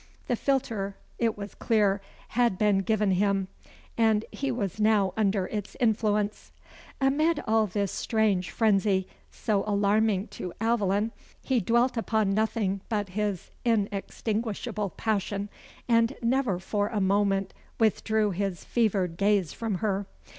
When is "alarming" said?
9.67-10.29